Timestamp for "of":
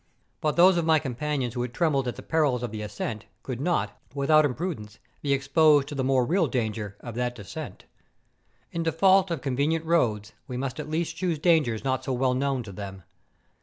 0.77-0.85, 2.63-2.71, 7.01-7.13, 9.29-9.41